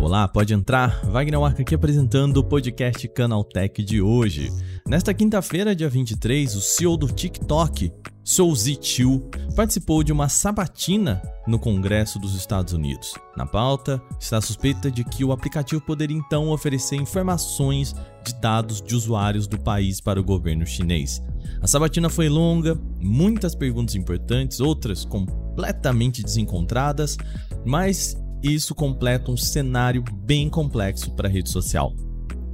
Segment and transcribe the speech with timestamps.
[0.00, 1.04] Olá, pode entrar.
[1.10, 4.50] Wagner Waka aqui apresentando o podcast Canaltech de hoje.
[4.88, 11.58] Nesta quinta-feira, dia 23, o CEO do TikTok, Souzi Chiu, participou de uma sabatina no
[11.58, 13.14] Congresso dos Estados Unidos.
[13.36, 18.80] Na pauta, está a suspeita de que o aplicativo poderia então oferecer informações de dados
[18.80, 21.20] de usuários do país para o governo chinês.
[21.60, 27.16] A sabatina foi longa, muitas perguntas importantes, outras completamente desencontradas,
[27.64, 31.92] mas isso completa um cenário bem complexo para a rede social.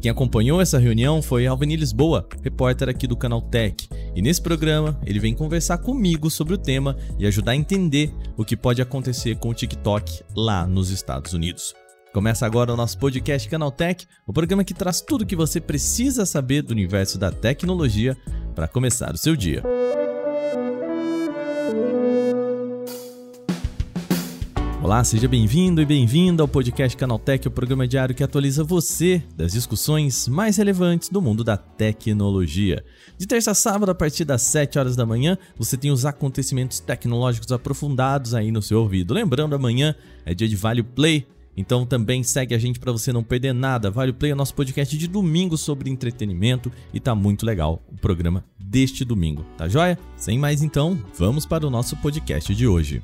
[0.02, 3.88] Quem acompanhou essa reunião foi Alveni Lisboa, repórter aqui do canal Tech.
[4.16, 8.44] E nesse programa, ele vem conversar comigo sobre o tema e ajudar a entender o
[8.44, 11.72] que pode acontecer com o TikTok lá nos Estados Unidos.
[12.12, 16.26] Começa agora o nosso podcast Canaltech, o programa que traz tudo o que você precisa
[16.26, 18.16] saber do universo da tecnologia
[18.56, 19.62] para começar o seu dia.
[24.92, 29.52] Olá, seja bem-vindo e bem-vinda ao podcast Canaltech, o programa diário que atualiza você das
[29.52, 32.84] discussões mais relevantes do mundo da tecnologia.
[33.16, 36.78] De terça a sábado, a partir das 7 horas da manhã, você tem os acontecimentos
[36.78, 39.14] tecnológicos aprofundados aí no seu ouvido.
[39.14, 39.94] Lembrando, amanhã
[40.26, 41.26] é dia de Vale Play,
[41.56, 43.90] então também segue a gente para você não perder nada.
[43.90, 48.44] Vale Play é nosso podcast de domingo sobre entretenimento e tá muito legal o programa
[48.58, 49.98] deste domingo, tá joia?
[50.18, 53.02] Sem mais então, vamos para o nosso podcast de hoje.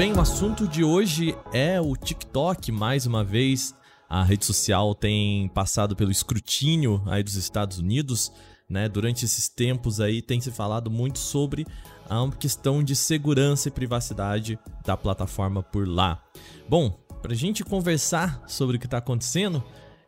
[0.00, 3.74] Bem, o assunto de hoje é o TikTok, mais uma vez.
[4.08, 8.32] A rede social tem passado pelo escrutínio aí dos Estados Unidos,
[8.66, 8.88] né?
[8.88, 11.66] Durante esses tempos aí tem se falado muito sobre
[12.08, 16.24] a questão de segurança e privacidade da plataforma por lá.
[16.66, 19.62] Bom, para a gente conversar sobre o que está acontecendo,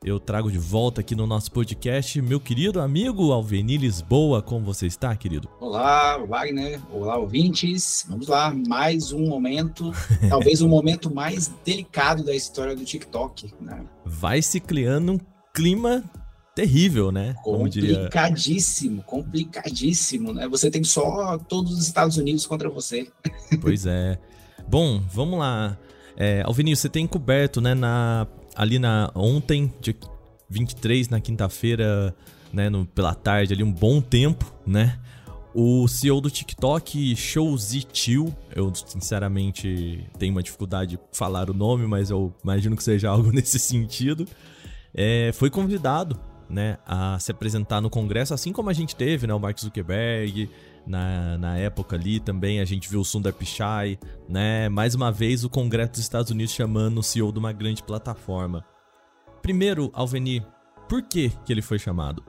[0.05, 4.43] eu trago de volta aqui no nosso podcast meu querido amigo Alveni Lisboa.
[4.43, 5.49] Como você está, querido?
[5.61, 6.81] Olá, Wagner.
[6.93, 8.05] Olá, ouvintes.
[8.09, 9.93] Vamos lá, mais um momento,
[10.29, 13.55] talvez o momento mais delicado da história do TikTok.
[13.61, 13.85] Né?
[14.05, 15.21] Vai se criando um
[15.55, 16.03] clima
[16.55, 17.35] terrível, né?
[17.43, 20.49] Complicadíssimo, complicadíssimo, né?
[20.49, 23.09] Você tem só todos os Estados Unidos contra você.
[23.61, 24.19] Pois é.
[24.69, 25.79] Bom, vamos lá.
[26.17, 29.95] É, você tem coberto, né, na ali na ontem, dia
[30.49, 32.15] 23, na quinta-feira,
[32.53, 34.99] né, no, pela tarde ali, um bom tempo, né?
[35.55, 41.87] O CEO do TikTok, Shouzi Chiu, eu sinceramente tenho uma dificuldade de falar o nome,
[41.87, 44.27] mas eu imagino que seja algo nesse sentido,
[44.95, 46.19] é, foi convidado
[46.49, 50.51] né, a se apresentar no Congresso, assim como a gente teve, né, o Mark Zuckerberg,
[50.87, 53.99] na, na época ali também a gente viu o Sundar Pichai,
[54.29, 54.69] né?
[54.69, 58.65] Mais uma vez o Congresso dos Estados Unidos chamando o CEO de uma grande plataforma.
[59.41, 60.45] Primeiro, Alveni,
[60.89, 62.25] por que, que ele foi chamado?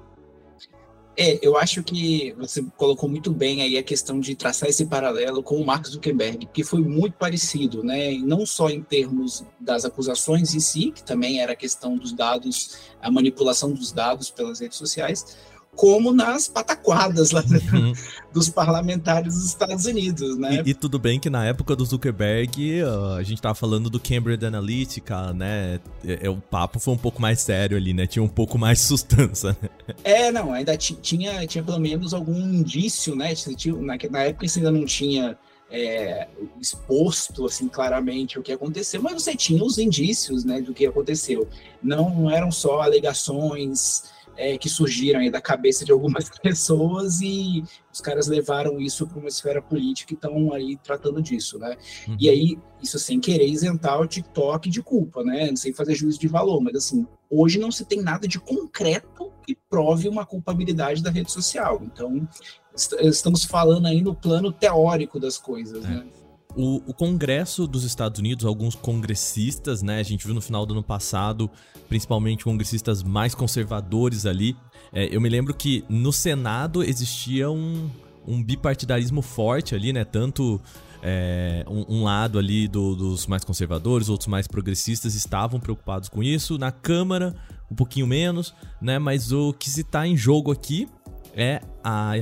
[1.16, 5.44] É, eu acho que você colocou muito bem aí a questão de traçar esse paralelo
[5.44, 8.14] com o Mark Zuckerberg, que foi muito parecido, né?
[8.14, 12.78] Não só em termos das acusações em si, que também era a questão dos dados,
[13.00, 15.38] a manipulação dos dados pelas redes sociais,
[15.76, 17.94] como nas pataquadas lá uhum.
[18.32, 20.64] dos parlamentares dos Estados Unidos, né?
[20.66, 24.00] E, e, tudo bem que na época do Zuckerberg uh, a gente tava falando do
[24.00, 25.80] Cambridge Analytica, né?
[26.06, 28.06] É, é, o papo foi um pouco mais sério ali, né?
[28.06, 29.58] Tinha um pouco mais sustância.
[29.62, 29.70] Né?
[30.04, 33.34] É, não, ainda tinha, tinha pelo menos algum indício, né?
[33.82, 35.38] Na, na época isso ainda não tinha
[35.74, 36.28] é,
[36.62, 41.48] exposto assim claramente o que aconteceu, mas você tinha os indícios, né, do que aconteceu.
[41.82, 48.02] Não eram só alegações é, que surgiram aí da cabeça de algumas pessoas e os
[48.02, 51.78] caras levaram isso para uma esfera política e estão aí tratando disso, né?
[52.08, 52.18] Uhum.
[52.20, 55.56] E aí, isso sem querer isentar o TikTok de culpa, né?
[55.56, 59.56] Sem fazer juízo de valor, mas assim, hoje não se tem nada de concreto que
[59.70, 61.82] prove uma culpabilidade da rede social.
[61.84, 62.28] Então,
[63.02, 65.88] estamos falando aí no plano teórico das coisas, é.
[65.88, 66.06] né?
[66.56, 70.00] O, o, Congresso dos Estados Unidos, alguns congressistas, né?
[70.00, 71.50] A gente viu no final do ano passado,
[71.90, 74.56] principalmente congressistas mais conservadores ali.
[74.92, 77.90] É, eu me lembro que no Senado existia um,
[78.28, 80.06] um bipartidarismo forte ali, né?
[80.06, 80.62] Tanto
[81.02, 86.22] é, um, um, lado ali do, dos mais conservadores, outros mais progressistas estavam preocupados com
[86.22, 86.60] isso.
[86.60, 87.36] Na Câmara,
[87.70, 89.00] um pouquinho menos, né?
[89.00, 90.88] Mas o que se está em jogo aqui
[91.34, 92.14] é a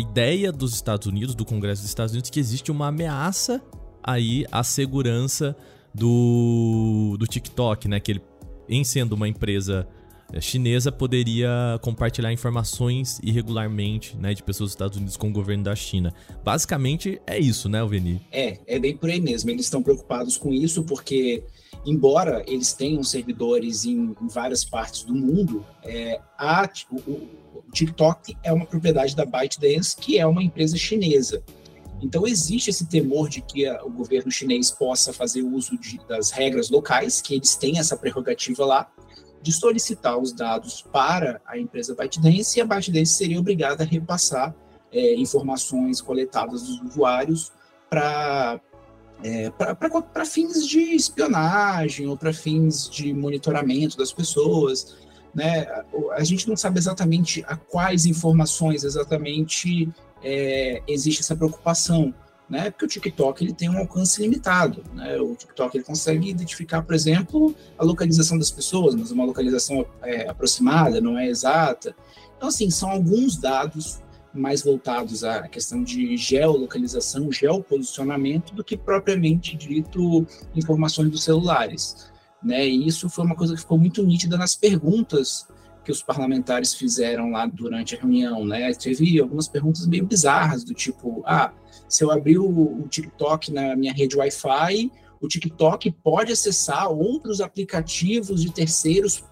[0.00, 3.62] ideia dos Estados Unidos, do Congresso dos Estados Unidos, que existe uma ameaça
[4.02, 5.56] aí à segurança
[5.94, 7.98] do, do TikTok, né?
[7.98, 8.22] Que ele,
[8.68, 9.88] em sendo uma empresa
[10.32, 15.64] eh, chinesa, poderia compartilhar informações irregularmente, né, de pessoas dos Estados Unidos com o governo
[15.64, 16.12] da China.
[16.44, 18.20] Basicamente é isso, né, Alveni?
[18.30, 19.50] É, é bem por aí mesmo.
[19.50, 21.42] Eles estão preocupados com isso porque
[21.86, 28.36] embora eles tenham servidores em, em várias partes do mundo, é, a, o, o, TikTok
[28.42, 31.42] é uma propriedade da ByteDance, que é uma empresa chinesa.
[32.02, 36.30] Então existe esse temor de que a, o governo chinês possa fazer uso de, das
[36.30, 38.90] regras locais, que eles têm essa prerrogativa lá,
[39.40, 44.52] de solicitar os dados para a empresa ByteDance e a ByteDance seria obrigada a repassar
[44.90, 47.52] é, informações coletadas dos usuários
[47.88, 48.60] para
[49.22, 54.96] é, para fins de espionagem ou para fins de monitoramento das pessoas.
[55.34, 55.66] Né?
[56.12, 59.88] A gente não sabe exatamente a quais informações exatamente
[60.22, 62.14] é, existe essa preocupação,
[62.48, 62.70] né?
[62.70, 65.16] Porque o TikTok ele tem um alcance limitado, né?
[65.18, 70.28] O TikTok ele consegue identificar, por exemplo, a localização das pessoas, mas uma localização é,
[70.28, 71.94] aproximada, não é exata.
[72.36, 74.00] Então, assim, são alguns dados
[74.36, 82.10] mais voltados à questão de geolocalização, geoposicionamento, do que propriamente dito informações dos celulares.
[82.42, 82.68] Né?
[82.68, 85.46] E isso foi uma coisa que ficou muito nítida nas perguntas
[85.84, 88.44] que os parlamentares fizeram lá durante a reunião.
[88.44, 88.72] Né?
[88.74, 91.52] Teve algumas perguntas meio bizarras, do tipo: ah,
[91.88, 94.90] se eu abrir o, o TikTok na minha rede Wi-Fi,
[95.20, 99.24] o TikTok pode acessar outros aplicativos de terceiros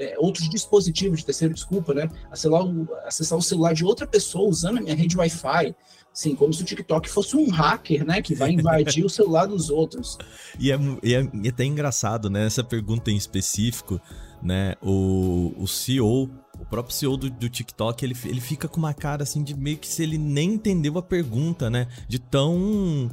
[0.00, 2.08] é, outros dispositivos de terceiro, desculpa, né?
[2.30, 5.74] Acessar o, acessar o celular de outra pessoa usando a minha rede Wi-Fi.
[6.12, 8.20] Sim, como se o TikTok fosse um hacker, né?
[8.20, 10.18] Que vai invadir o celular dos outros.
[10.58, 12.46] E é, e é, e é até engraçado, né?
[12.46, 14.00] Essa pergunta em específico,
[14.42, 14.74] né?
[14.82, 19.22] O, o CEO, o próprio CEO do, do TikTok, ele, ele fica com uma cara
[19.22, 21.86] assim de meio que se ele nem entendeu a pergunta, né?
[22.08, 23.10] De tão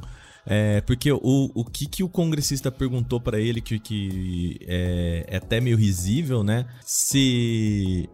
[0.50, 5.36] é, porque o, o que, que o congressista perguntou para ele, que, que é, é
[5.36, 6.64] até meio risível, né?
[6.82, 8.08] Se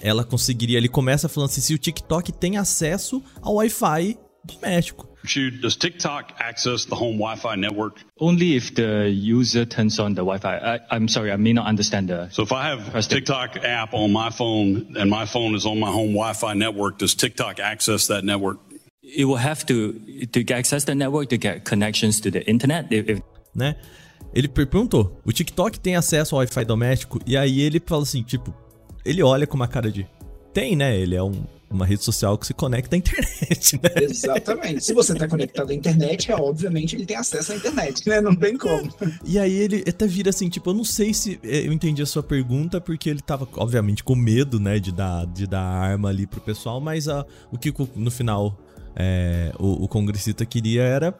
[0.00, 0.78] ela conseguiria.
[0.78, 5.06] Ele começa falando assim: se o TikTok tem acesso ao Wi-Fi doméstico.
[5.60, 8.00] Does TikTok access the home Wi-Fi network?
[8.20, 10.80] Only if the user turns on the Wi-Fi.
[10.90, 12.28] I, am sorry, I may not understand the.
[12.30, 15.78] So if I have a TikTok app on my phone and my phone is on
[15.78, 18.58] my home Wi-Fi network, does TikTok access that network?
[19.06, 19.94] It will have to
[20.32, 22.88] to access the network to get connections to the internet.
[22.90, 23.20] If,
[23.54, 23.76] né?
[24.34, 27.20] Ele perguntou: o TikTok tem acesso ao Wi-Fi doméstico?
[27.26, 28.54] E aí ele fala assim, tipo,
[29.04, 30.06] ele olha com uma cara de
[30.52, 30.98] tem, né?
[30.98, 33.90] Ele é um, uma rede social que se conecta à internet, né?
[34.02, 34.84] Exatamente.
[34.84, 38.20] Se você está conectado à internet, é obviamente ele tem acesso à internet, né?
[38.20, 38.92] Não tem como.
[39.24, 42.22] E aí ele até vira assim, tipo, eu não sei se eu entendi a sua
[42.22, 46.40] pergunta, porque ele tava, obviamente, com medo, né, de dar, de dar arma ali pro
[46.40, 48.58] pessoal, mas uh, o que no final
[48.96, 51.12] é, o, o congressista queria era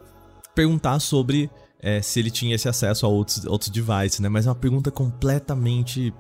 [0.55, 1.50] perguntar sobre
[1.81, 4.28] é, se ele tinha esse acesso a outros, outros devices, né?
[4.28, 6.12] Mas é uma pergunta completamente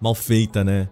[0.00, 0.88] mal feita, né?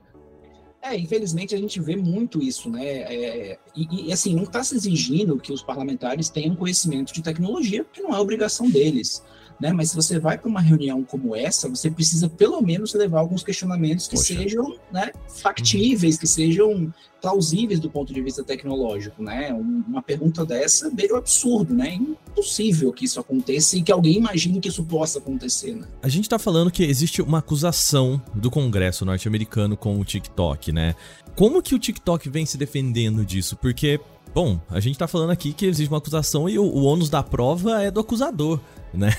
[0.83, 2.85] É, infelizmente a gente vê muito isso, né?
[2.85, 7.85] É, e, e, assim, não está se exigindo que os parlamentares tenham conhecimento de tecnologia,
[7.85, 9.23] porque não é obrigação deles
[9.61, 9.73] né?
[9.73, 13.43] Mas se você vai para uma reunião como essa, você precisa pelo menos levar alguns
[13.43, 14.35] questionamentos que Poxa.
[14.35, 19.53] sejam né, factíveis, que sejam plausíveis do ponto de vista tecnológico, né?
[19.53, 21.95] Uma pergunta dessa beira o absurdo, né?
[21.95, 25.87] Impossível que isso aconteça e que alguém imagine que isso possa acontecer, né?
[26.03, 30.97] A gente está falando que existe uma acusação do Congresso norte-americano com o TikTok, né?
[31.37, 33.57] Como que o TikTok vem se defendendo disso?
[33.57, 34.01] Porque
[34.35, 37.23] Bom, a gente tá falando aqui que existe uma acusação e o, o ônus da
[37.23, 38.59] prova é do acusador
[38.97, 39.11] né?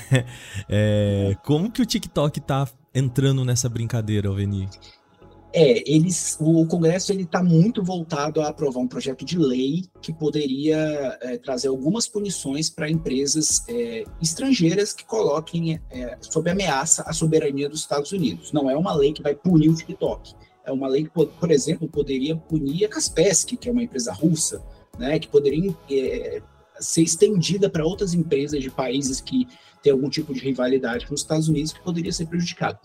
[0.70, 4.70] É, como que o TikTok tá entrando nessa brincadeira, Alveni?
[5.56, 10.12] É, eles, o Congresso ele está muito voltado a aprovar um projeto de lei que
[10.12, 17.14] poderia é, trazer algumas punições para empresas é, estrangeiras que coloquem é, sob ameaça a
[17.14, 18.52] soberania dos Estados Unidos.
[18.52, 20.34] Não é uma lei que vai punir o TikTok.
[20.66, 24.60] É uma lei que, por exemplo, poderia punir a Kaspersky, que é uma empresa russa,
[24.98, 26.42] né, que poderia é,
[26.80, 29.48] ser estendida para outras empresas de países que
[29.82, 32.80] têm algum tipo de rivalidade com os Estados Unidos que poderia ser prejudicado.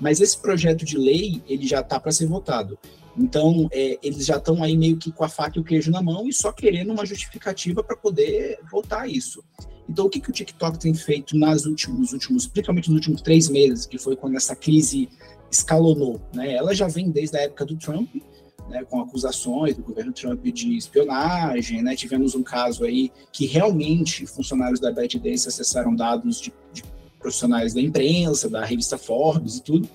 [0.00, 2.78] Mas esse projeto de lei ele já está para ser votado.
[3.16, 6.00] Então, é, eles já estão aí meio que com a faca e o queijo na
[6.00, 9.42] mão e só querendo uma justificativa para poder votar isso.
[9.88, 13.48] Então, o que, que o TikTok tem feito nas últimos, últimos, principalmente nos últimos três
[13.48, 15.08] meses, que foi quando essa crise
[15.50, 16.20] escalonou?
[16.32, 16.54] Né?
[16.54, 18.08] Ela já vem desde a época do Trump,
[18.68, 24.26] né, com acusações do governo Trump de espionagem, né, tivemos um caso aí que realmente
[24.26, 26.82] funcionários da ByteDance acessaram dados de, de,
[27.18, 29.88] profissionais da imprensa, da revista Forbes e tudo.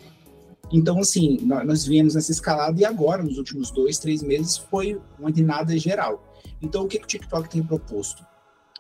[0.71, 5.29] Então, assim, nós, viemos nessa escalada e agora, nos últimos dois, três meses, foi uma
[5.29, 6.33] guinada geral.
[6.61, 8.25] Então, o que, que o TikTok tem proposto?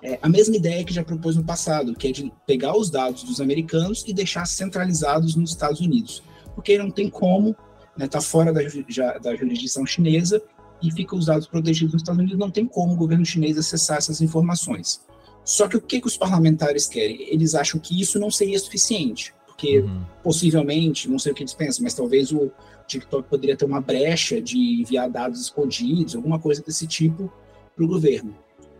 [0.01, 3.23] É a mesma ideia que já propôs no passado, que é de pegar os dados
[3.23, 6.23] dos americanos e deixar centralizados nos Estados Unidos.
[6.55, 7.55] Porque não tem como
[7.93, 10.41] está né, tá fora da, já, da jurisdição chinesa
[10.81, 13.97] e fica os dados protegidos nos Estados Unidos, não tem como o governo chinês acessar
[13.97, 15.01] essas informações.
[15.45, 17.21] Só que o que, que os parlamentares querem?
[17.29, 20.03] Eles acham que isso não seria suficiente, porque uhum.
[20.23, 22.51] possivelmente, não sei o que eles pensam, mas talvez o
[22.87, 27.31] TikTok poderia ter uma brecha de enviar dados escondidos, alguma coisa desse tipo
[27.75, 28.35] para o governo.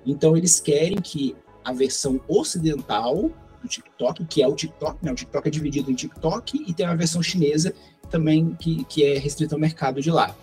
[0.05, 5.12] Então eles querem que a versão ocidental do TikTok, que é o TikTok, né?
[5.12, 7.74] O TikTok é dividido em TikTok e tem a versão chinesa
[8.10, 10.36] também que, que é restrita ao mercado de lá.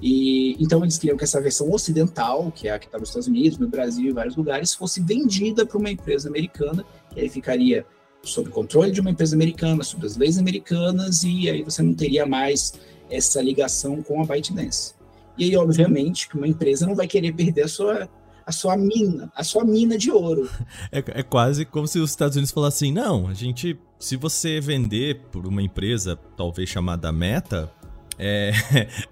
[0.00, 3.26] E então eles queriam que essa versão ocidental, que é a que está nos Estados
[3.26, 7.84] Unidos, no Brasil e vários lugares, fosse vendida para uma empresa americana, que aí ficaria
[8.22, 12.26] sob controle de uma empresa americana, sob as leis americanas, e aí você não teria
[12.26, 12.74] mais
[13.10, 14.94] essa ligação com a ByteDance.
[15.36, 18.08] E aí, obviamente, que uma empresa não vai querer perder a sua,
[18.48, 20.48] a sua mina, a sua mina de ouro.
[20.90, 25.20] É, é quase como se os Estados Unidos falassem, não, a gente, se você vender
[25.30, 27.70] por uma empresa, talvez chamada Meta,
[28.18, 28.52] é,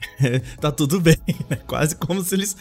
[0.59, 1.19] tá tudo bem,
[1.50, 1.57] né?
[1.69, 2.57] Quase como se eles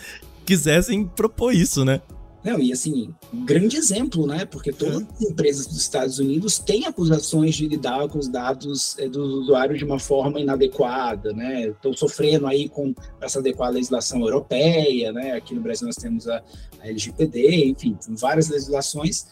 [0.46, 2.01] quisessem propor isso, né?
[2.45, 4.45] Não, e assim, grande exemplo, né?
[4.45, 9.09] Porque todas as empresas dos Estados Unidos têm acusações de lidar com os dados é,
[9.09, 11.69] dos usuários de uma forma inadequada, né?
[11.69, 15.31] Estão sofrendo aí com essa adequar a legislação europeia, né?
[15.31, 16.43] Aqui no Brasil nós temos a,
[16.81, 19.25] a LGPD, enfim, várias legislações.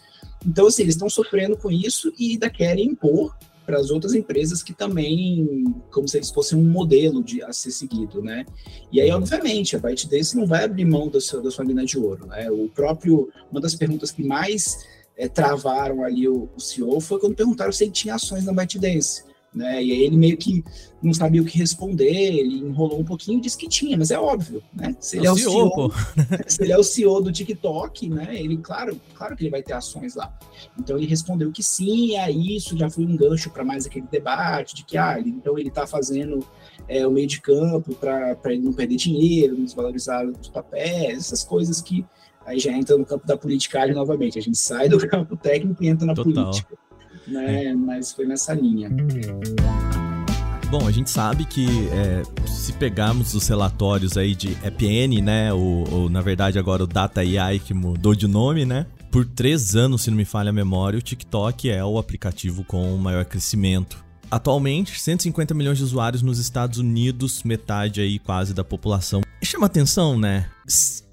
[0.44, 3.32] Então, assim, eles estão sofrendo com isso e ainda querem impor
[3.64, 7.70] para as outras empresas que também, como se eles fossem um modelo de, a ser
[7.70, 8.44] seguido, né?
[8.92, 11.98] E aí, obviamente, a ByteDance não vai abrir mão da sua, da sua mina de
[11.98, 12.50] ouro, né?
[12.50, 17.34] O próprio, uma das perguntas que mais é, travaram ali o, o CEO foi quando
[17.34, 19.82] perguntaram se ele tinha ações na ByteDance né?
[19.82, 20.64] E aí ele meio que
[21.02, 24.18] não sabia o que responder, ele enrolou um pouquinho e disse que tinha, mas é
[24.18, 24.96] óbvio, né?
[24.98, 25.92] Se ele é, é o CEO, CEO
[26.48, 28.28] se ele é o CEO do TikTok, né?
[28.32, 30.36] Ele, claro, claro que ele vai ter ações lá.
[30.78, 34.74] Então ele respondeu que sim, aí isso já foi um gancho para mais aquele debate
[34.74, 36.44] de que, ah, ele, então ele está fazendo
[36.88, 41.44] é, o meio de campo para ele não perder dinheiro, não desvalorizar os papéis, essas
[41.44, 42.04] coisas que
[42.46, 44.38] aí já entra no campo da politicagem novamente.
[44.38, 46.32] A gente sai do campo técnico e entra na Total.
[46.32, 46.78] política
[47.26, 47.66] né?
[47.66, 47.74] É.
[47.74, 48.90] Mas foi nessa linha.
[50.70, 55.88] Bom, a gente sabe que é, se pegarmos os relatórios aí de EPN, né, ou,
[55.92, 60.02] ou, na verdade agora o Data AI que mudou de nome, né, por três anos,
[60.02, 64.04] se não me falha a memória, o TikTok é o aplicativo com o maior crescimento.
[64.28, 69.20] Atualmente, 150 milhões de usuários nos Estados Unidos, metade aí quase da população.
[69.40, 70.50] Chama atenção, né?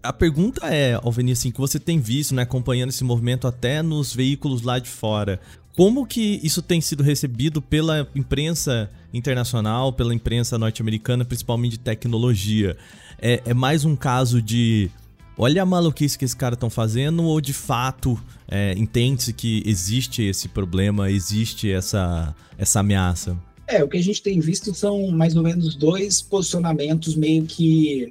[0.02, 4.16] A pergunta é, Alveni, assim, que você tem visto, né, acompanhando esse movimento até nos
[4.16, 5.40] veículos lá de fora.
[5.82, 12.78] Como que isso tem sido recebido pela imprensa internacional, pela imprensa norte-americana, principalmente de tecnologia?
[13.20, 14.92] É, é, mais um caso de
[15.36, 18.16] olha a maluquice que esses caras estão fazendo ou de fato
[18.48, 23.36] é, entende-se que existe esse problema, existe essa, essa ameaça?
[23.66, 28.08] É, o que a gente tem visto são mais ou menos dois posicionamentos meio que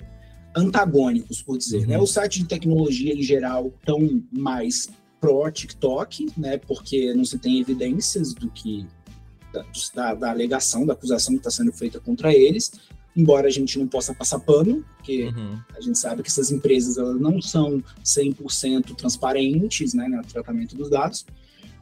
[0.57, 1.83] antagônicos, por dizer.
[1.83, 1.85] Né?
[1.85, 1.91] Uhum.
[1.91, 1.99] Né?
[2.01, 4.89] O site de tecnologia em geral estão mais
[5.21, 8.87] pró-TikTok, né, porque não se tem evidências do que
[9.95, 12.73] da, da, alegação, da acusação que está sendo feita contra eles,
[13.17, 15.59] embora a gente não possa passar pano, porque uhum.
[15.77, 20.89] a gente sabe que essas empresas elas não são 100% transparentes né, no tratamento dos
[20.89, 21.27] dados,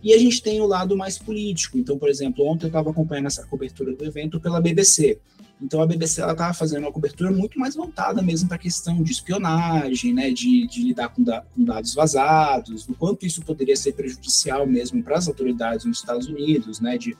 [0.02, 1.76] e a gente tem o lado mais político.
[1.76, 5.18] Então, por exemplo, ontem eu estava acompanhando essa cobertura do evento pela BBC.
[5.60, 9.02] Então a BBC ela estava fazendo uma cobertura muito mais voltada mesmo para a questão
[9.02, 13.76] de espionagem, né, de, de lidar com, da, com, dados vazados, do quanto isso poderia
[13.76, 17.16] ser prejudicial mesmo para as autoridades nos Estados Unidos, né, de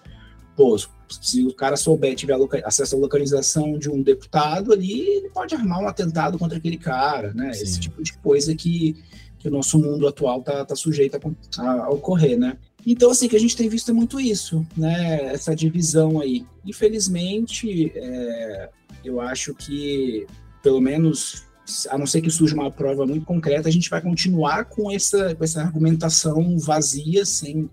[0.59, 0.77] pô,
[1.09, 5.81] se o cara souber tiver acesso à localização de um deputado ali, ele pode armar
[5.81, 7.53] um atentado contra aquele cara, né?
[7.53, 7.63] Sim.
[7.63, 8.97] Esse tipo de coisa que,
[9.39, 11.17] que o nosso mundo atual está tá sujeito
[11.59, 12.59] a, a, ocorrer, né?
[12.91, 15.27] Então, assim, que a gente tem visto é muito isso, né?
[15.27, 16.47] Essa divisão aí.
[16.65, 18.71] Infelizmente, é,
[19.05, 20.27] eu acho que,
[20.63, 21.45] pelo menos,
[21.91, 25.35] a não ser que surja uma prova muito concreta, a gente vai continuar com essa,
[25.35, 27.69] com essa argumentação vazia, sem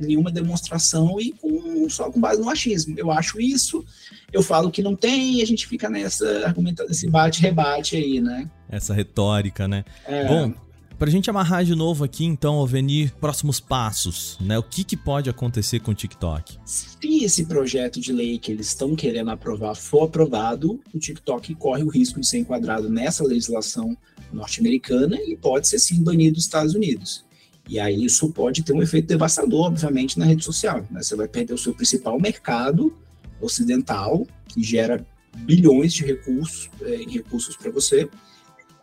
[0.00, 2.98] nenhuma demonstração e com, só com base no achismo.
[2.98, 3.84] Eu acho isso,
[4.32, 8.50] eu falo que não tem e a gente fica nessa argumentação, nesse bate-rebate aí, né?
[8.68, 9.84] Essa retórica, né?
[10.04, 10.26] É...
[10.26, 10.52] Bom,
[10.98, 14.58] Pra gente amarrar de novo aqui, então, Alvenir, próximos passos, né?
[14.58, 16.56] O que, que pode acontecer com o TikTok?
[16.64, 21.82] Se esse projeto de lei que eles estão querendo aprovar for aprovado, o TikTok corre
[21.82, 23.94] o risco de ser enquadrado nessa legislação
[24.32, 27.26] norte-americana e pode ser sim banido dos Estados Unidos.
[27.68, 30.82] E aí isso pode ter um efeito devastador, obviamente, na rede social.
[30.90, 31.02] Né?
[31.02, 32.90] Você vai perder o seu principal mercado
[33.38, 38.08] ocidental, que gera bilhões de recursos, em recursos para você,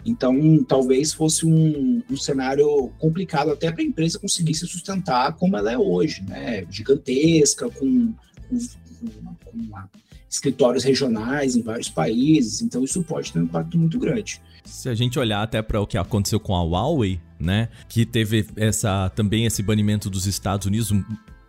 [0.06, 5.56] então, talvez fosse um, um cenário complicado até para a empresa conseguir se sustentar como
[5.56, 6.66] ela é hoje, né?
[6.70, 8.14] Gigantesca, com,
[8.50, 8.58] com,
[9.00, 9.88] com, com
[10.30, 12.62] escritórios regionais em vários países.
[12.62, 14.42] Então, isso pode ter um impacto muito grande.
[14.66, 18.46] Se a gente olhar até para o que aconteceu com a Huawei, né, que teve
[18.56, 20.92] essa também esse banimento dos Estados Unidos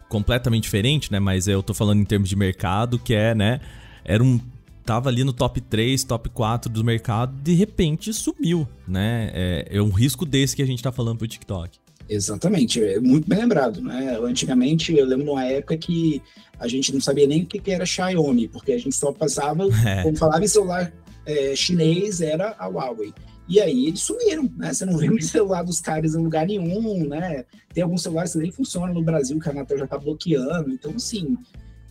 [0.08, 1.18] completamente diferente, né?
[1.18, 3.60] Mas eu tô falando em termos de mercado, que é, né?
[4.04, 4.38] Era um
[4.84, 9.30] tava ali no top 3, top 4 do mercado, de repente sumiu, né?
[9.32, 11.78] É, é um risco desse que a gente tá falando pro TikTok.
[12.08, 14.18] Exatamente, é muito bem lembrado, né?
[14.22, 16.20] Antigamente, eu lembro numa época que
[16.58, 20.02] a gente não sabia nem o que era Xiaomi, porque a gente só passava, é.
[20.02, 20.92] como falava em celular
[21.24, 23.12] é, chinês, era a Huawei.
[23.48, 24.72] E aí eles sumiram, né?
[24.72, 27.44] Você não vê o celular dos caras em lugar nenhum, né?
[27.72, 30.70] Tem alguns celulares que nem funcionam no Brasil, que a Anatel já tá bloqueando.
[30.70, 31.36] Então, assim,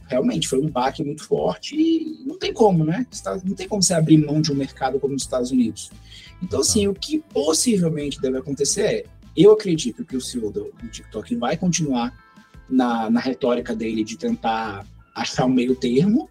[0.07, 3.05] realmente foi um baque muito forte e não tem como, né?
[3.43, 5.91] Não tem como você abrir mão de um mercado como os Estados Unidos.
[6.41, 9.05] Então, assim, o que possivelmente deve acontecer é,
[9.35, 12.13] eu acredito que o CEO do, do TikTok vai continuar
[12.69, 16.29] na, na retórica dele de tentar achar um meio termo,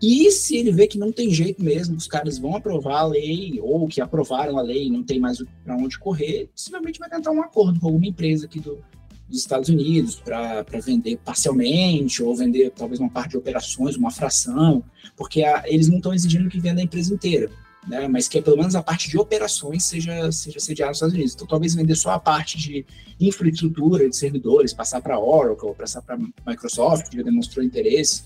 [0.00, 3.58] e se ele vê que não tem jeito mesmo, os caras vão aprovar a lei,
[3.62, 7.30] ou que aprovaram a lei e não tem mais para onde correr, possivelmente vai tentar
[7.30, 8.84] um acordo com alguma empresa aqui do,
[9.28, 14.84] dos Estados Unidos para vender parcialmente ou vender talvez uma parte de operações, uma fração,
[15.16, 17.50] porque a, eles não estão exigindo que venda a empresa inteira,
[17.86, 18.06] né?
[18.06, 21.34] mas que pelo menos a parte de operações seja, seja sediada nos Estados Unidos.
[21.34, 22.86] Então, talvez vender só a parte de
[23.20, 26.16] infraestrutura, de servidores, passar para Oracle, passar para
[26.46, 28.24] Microsoft, que já demonstrou interesse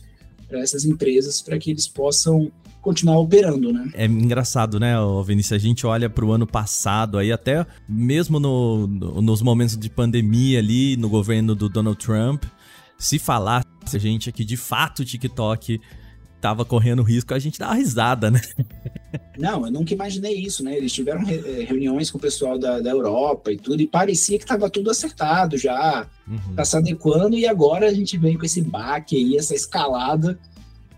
[0.48, 3.90] para essas empresas, para que eles possam continuar operando, né?
[3.94, 4.94] É engraçado, né,
[5.24, 5.52] Vinícius?
[5.52, 9.90] A gente olha para o ano passado, aí até mesmo no, no, nos momentos de
[9.90, 12.44] pandemia ali, no governo do Donald Trump,
[12.98, 15.80] se falasse a gente aqui de fato o TikTok
[16.40, 18.40] tava correndo risco, a gente dá uma risada, né?
[19.38, 20.74] Não, eu nunca imaginei isso, né?
[20.76, 24.46] Eles tiveram eh, reuniões com o pessoal da, da Europa e tudo, e parecia que
[24.46, 26.54] tava tudo acertado já, uhum.
[26.54, 30.38] tá se adequando, e agora a gente vem com esse baque aí, essa escalada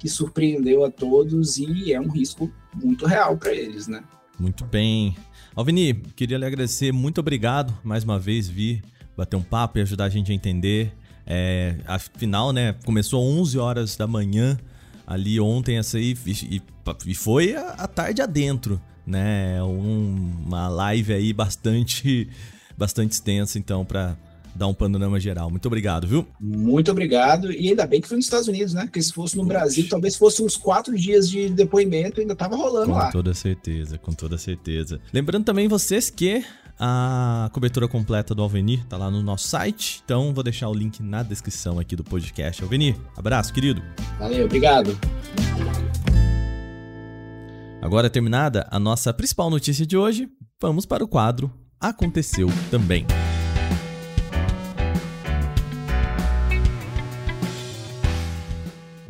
[0.02, 4.02] que surpreendeu a todos e é um risco muito real para eles, né?
[4.36, 5.16] Muito bem.
[5.54, 8.82] Alvini, queria lhe agradecer, muito obrigado mais uma vez vir
[9.16, 10.92] bater um papo e ajudar a gente a entender.
[11.24, 14.58] É, afinal, né, começou 11 horas da manhã
[15.06, 16.60] ali ontem essa aí e,
[17.06, 19.62] e foi a, a, tarde adentro, né?
[19.62, 22.28] Um, uma live aí bastante
[22.76, 24.16] bastante extensa então para
[24.54, 25.50] dar um panorama geral.
[25.50, 26.26] Muito obrigado, viu?
[26.40, 27.52] Muito obrigado.
[27.52, 28.82] E ainda bem que foi nos Estados Unidos, né?
[28.82, 32.86] Porque se fosse no Brasil, talvez fosse uns quatro dias de depoimento ainda tava rolando
[32.86, 33.06] com lá.
[33.06, 35.00] Com toda certeza, com toda certeza.
[35.12, 36.44] Lembrando também vocês que
[36.78, 41.02] a cobertura completa do Alvenir tá lá no nosso site, então vou deixar o link
[41.02, 42.62] na descrição aqui do podcast.
[42.62, 43.82] Alvenir, abraço, querido.
[44.18, 44.98] Valeu, obrigado.
[47.80, 50.28] Agora terminada a nossa principal notícia de hoje,
[50.60, 53.04] vamos para o quadro Aconteceu também.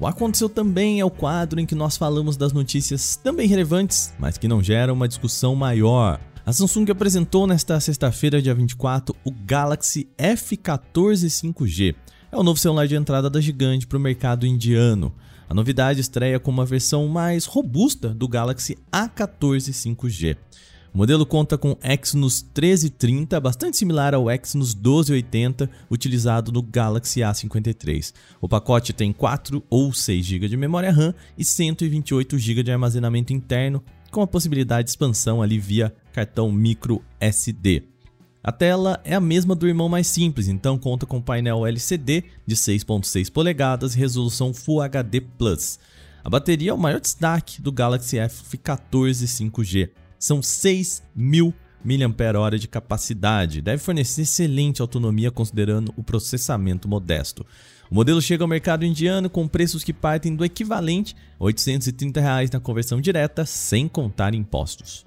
[0.03, 4.37] O Aconteceu Também é o quadro em que nós falamos das notícias também relevantes, mas
[4.37, 6.21] que não geram uma discussão maior.
[6.45, 11.95] A Samsung apresentou nesta sexta-feira, dia 24, o Galaxy F14 5G.
[12.33, 15.15] É o novo celular de entrada da gigante para o mercado indiano.
[15.49, 20.37] A novidade estreia com uma versão mais robusta do Galaxy A14 5G.
[20.95, 28.13] O modelo conta com Exynos 1330, bastante similar ao Exynos 1280 utilizado no Galaxy A53.
[28.43, 33.33] O pacote tem 4 ou 6 GB de memória RAM e 128 GB de armazenamento
[33.33, 37.85] interno, com a possibilidade de expansão ali via cartão micro SD.
[38.45, 42.55] A tela é a mesma do irmão mais simples, então conta com painel LCD de
[42.55, 45.23] 6.6 polegadas e resolução Full HD+.
[46.23, 51.53] A bateria é o maior destaque do Galaxy F14 5G são 6 mil
[51.85, 53.61] mAh de capacidade.
[53.61, 57.45] Deve fornecer excelente autonomia considerando o processamento modesto.
[57.91, 62.51] O modelo chega ao mercado indiano com preços que partem do equivalente a 830 reais
[62.53, 65.05] na conversão direta, sem contar impostos.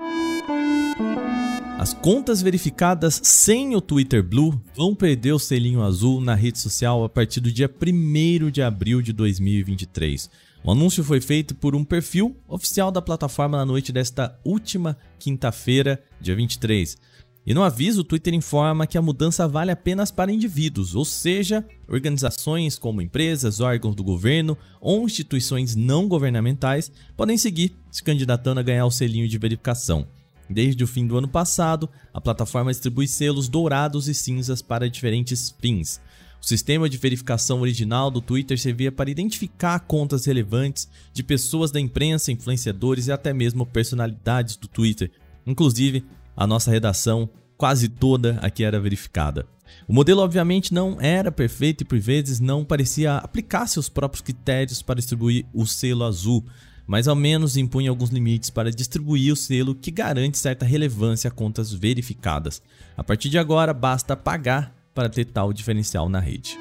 [1.80, 7.06] As contas verificadas sem o Twitter Blue vão perder o selinho azul na rede social
[7.06, 10.30] a partir do dia 1 de abril de 2023.
[10.65, 16.01] O anúncio foi feito por um perfil oficial da plataforma na noite desta última quinta-feira,
[16.19, 16.97] dia 23.
[17.45, 21.63] E no aviso, o Twitter informa que a mudança vale apenas para indivíduos, ou seja,
[21.88, 28.63] organizações como empresas, órgãos do governo ou instituições não governamentais podem seguir se candidatando a
[28.63, 30.08] ganhar o selinho de verificação.
[30.49, 35.56] Desde o fim do ano passado, a plataforma distribui selos dourados e cinzas para diferentes
[35.60, 36.01] fins.
[36.45, 41.79] O sistema de verificação original do Twitter servia para identificar contas relevantes de pessoas da
[41.79, 45.10] imprensa, influenciadores e até mesmo personalidades do Twitter.
[45.43, 46.05] Inclusive,
[46.38, 47.27] a nossa redação
[47.58, 49.47] quase toda aqui era verificada.
[49.88, 54.84] O modelo obviamente não era perfeito e por vezes não parecia aplicar seus próprios critérios
[54.84, 56.45] para distribuir o selo azul,
[56.86, 61.31] mas ao menos impunha alguns limites para distribuir o selo que garante certa relevância a
[61.31, 62.62] contas verificadas.
[62.95, 66.58] A partir de agora, basta pagar para ter tal diferencial na rede.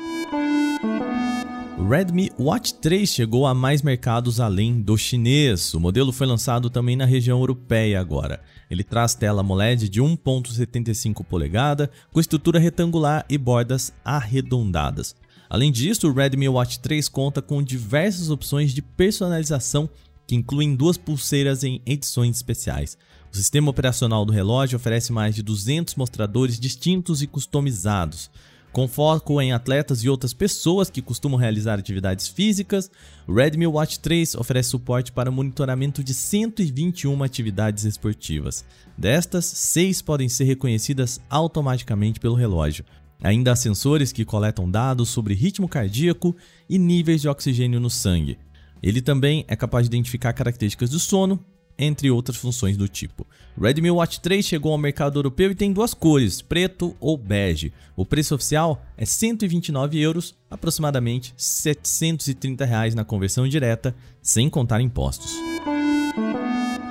[1.79, 5.73] O Redmi Watch 3 chegou a mais mercados além do chinês.
[5.75, 8.40] O modelo foi lançado também na região europeia agora.
[8.70, 15.14] Ele traz tela AMOLED de 1.75 polegada, com estrutura retangular e bordas arredondadas.
[15.49, 19.88] Além disso, o Redmi Watch 3 conta com diversas opções de personalização
[20.27, 22.97] que incluem duas pulseiras em edições especiais.
[23.35, 28.31] O sistema operacional do relógio oferece mais de 200 mostradores distintos e customizados.
[28.70, 32.88] Com foco em atletas e outras pessoas que costumam realizar atividades físicas,
[33.27, 38.64] o Redmi Watch 3 oferece suporte para monitoramento de 121 atividades esportivas.
[38.97, 42.85] Destas, seis podem ser reconhecidas automaticamente pelo relógio.
[43.20, 46.37] Ainda há sensores que coletam dados sobre ritmo cardíaco
[46.70, 48.38] e níveis de oxigênio no sangue.
[48.81, 51.44] Ele também é capaz de identificar características do sono,
[51.78, 53.26] entre outras funções do tipo.
[53.60, 57.72] Redmi Watch 3 chegou ao mercado europeu e tem duas cores, preto ou bege.
[57.96, 65.32] O preço oficial é 129 euros, aproximadamente 730 reais na conversão direta, sem contar impostos.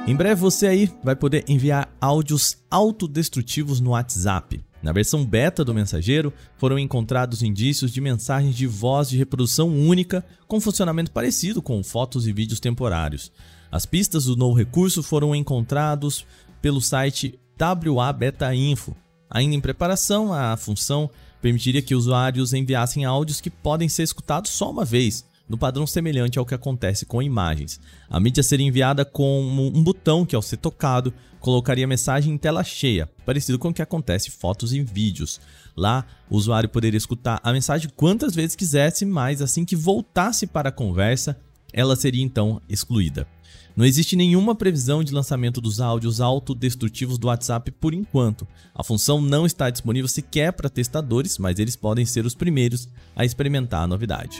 [0.05, 4.61] Em breve você aí vai poder enviar áudios autodestrutivos no WhatsApp.
[4.83, 10.25] Na versão beta do mensageiro, foram encontrados indícios de mensagens de voz de reprodução única
[10.45, 13.31] com funcionamento parecido com fotos e vídeos temporários.
[13.73, 16.27] As pistas do novo recurso foram encontrados
[16.61, 18.95] pelo site WA Beta Info.
[19.27, 21.09] Ainda em preparação, a função
[21.41, 26.37] permitiria que usuários enviassem áudios que podem ser escutados só uma vez, no padrão semelhante
[26.37, 27.79] ao que acontece com imagens.
[28.07, 32.37] A mídia seria enviada com um botão que, ao ser tocado, colocaria a mensagem em
[32.37, 35.41] tela cheia, parecido com o que acontece em fotos e vídeos.
[35.75, 40.69] Lá, o usuário poderia escutar a mensagem quantas vezes quisesse, mas assim que voltasse para
[40.69, 41.35] a conversa,
[41.73, 43.27] ela seria então excluída.
[43.75, 48.47] Não existe nenhuma previsão de lançamento dos áudios autodestrutivos do WhatsApp por enquanto.
[48.73, 53.25] A função não está disponível sequer para testadores, mas eles podem ser os primeiros a
[53.25, 54.39] experimentar a novidade.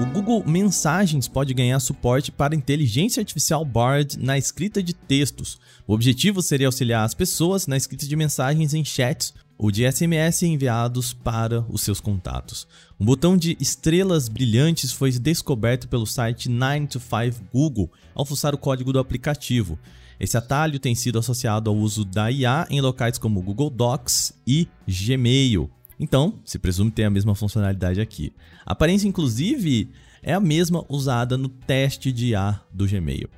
[0.00, 5.58] O Google Mensagens pode ganhar suporte para inteligência artificial Bard na escrita de textos.
[5.86, 10.42] O objetivo seria auxiliar as pessoas na escrita de mensagens em chats ou de SMS
[10.42, 12.66] enviados para os seus contatos.
[12.98, 18.92] Um botão de estrelas brilhantes foi descoberto pelo site 9to5 Google ao fuçar o código
[18.92, 19.78] do aplicativo.
[20.18, 24.68] Esse atalho tem sido associado ao uso da IA em locais como Google Docs e
[24.86, 25.70] Gmail.
[25.98, 28.32] Então, se presume ter a mesma funcionalidade aqui.
[28.66, 29.90] A aparência, inclusive,
[30.22, 33.28] é a mesma usada no teste de IA do Gmail.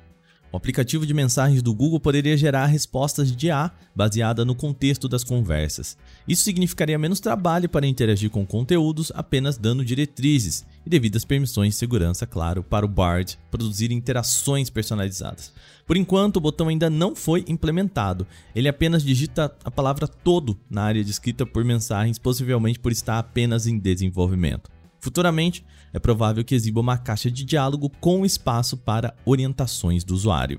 [0.57, 5.23] O aplicativo de mensagens do Google poderia gerar respostas de IA baseada no contexto das
[5.23, 5.95] conversas.
[6.27, 11.79] Isso significaria menos trabalho para interagir com conteúdos apenas dando diretrizes e devidas permissões de
[11.79, 15.53] segurança, claro, para o Bard produzir interações personalizadas.
[15.85, 18.25] Por enquanto, o botão ainda não foi implementado.
[18.55, 23.19] Ele apenas digita a palavra todo na área de escrita por mensagens, possivelmente por estar
[23.19, 24.76] apenas em desenvolvimento.
[25.07, 30.57] Futuramente, é provável que exiba uma caixa de diálogo com espaço para orientações do usuário.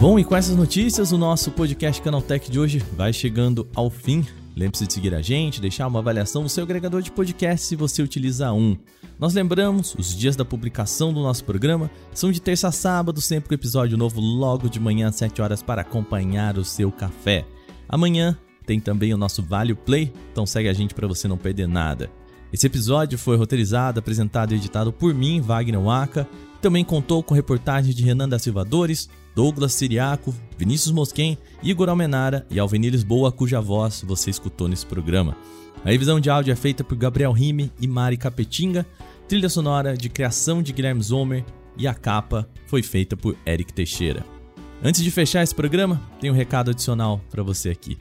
[0.00, 4.24] Bom, e com essas notícias, o nosso podcast Canaltech de hoje vai chegando ao fim.
[4.56, 8.02] Lembre-se de seguir a gente, deixar uma avaliação no seu agregador de podcast se você
[8.02, 8.76] utiliza um.
[9.18, 13.48] Nós lembramos, os dias da publicação do nosso programa são de terça a sábado, sempre
[13.48, 17.44] com episódio novo logo de manhã às 7 horas para acompanhar o seu café.
[17.88, 21.68] Amanhã tem também o nosso Vale Play, então segue a gente para você não perder
[21.68, 22.10] nada.
[22.52, 26.28] Esse episódio foi roteirizado, apresentado e editado por mim, Wagner Waka.
[26.60, 32.46] Também contou com reportagens de Renan da Silva Dores, Douglas Siriaco, Vinícius Mosquen, Igor Almenara
[32.50, 35.36] e Alveni Lisboa, cuja voz você escutou nesse programa.
[35.84, 38.86] A revisão de áudio é feita por Gabriel Rime e Mari Capetinga,
[39.28, 41.44] trilha sonora de criação de Guilherme Zomer
[41.76, 44.24] e a capa foi feita por Eric Teixeira.
[44.82, 47.98] Antes de fechar esse programa, tem um recado adicional para você aqui.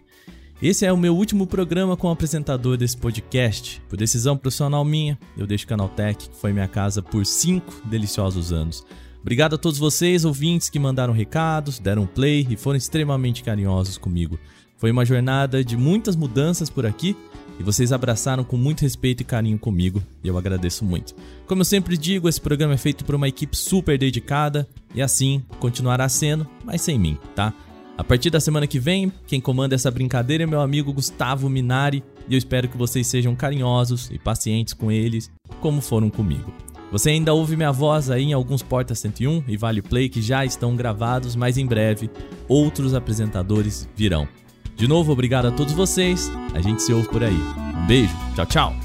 [0.61, 3.81] Esse é o meu último programa como apresentador desse podcast.
[3.89, 8.53] Por decisão profissional minha, eu deixo o Canaltech, que foi minha casa por cinco deliciosos
[8.53, 8.85] anos.
[9.21, 14.39] Obrigado a todos vocês, ouvintes, que mandaram recados, deram play e foram extremamente carinhosos comigo.
[14.77, 17.17] Foi uma jornada de muitas mudanças por aqui
[17.59, 21.13] e vocês abraçaram com muito respeito e carinho comigo e eu agradeço muito.
[21.45, 25.43] Como eu sempre digo, esse programa é feito por uma equipe super dedicada e assim
[25.59, 27.53] continuará sendo, mas sem mim, tá?
[27.97, 32.03] A partir da semana que vem, quem comanda essa brincadeira é meu amigo Gustavo Minari
[32.27, 35.31] e eu espero que vocês sejam carinhosos e pacientes com eles,
[35.61, 36.53] como foram comigo.
[36.91, 40.45] Você ainda ouve minha voz aí em alguns Porta 101 e Vale Play que já
[40.45, 42.09] estão gravados, mas em breve
[42.47, 44.27] outros apresentadores virão.
[44.75, 46.29] De novo, obrigado a todos vocês.
[46.53, 47.33] A gente se ouve por aí.
[47.33, 48.84] Um beijo, tchau, tchau.